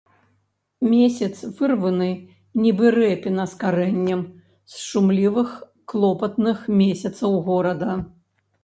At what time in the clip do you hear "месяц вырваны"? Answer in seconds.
0.93-2.07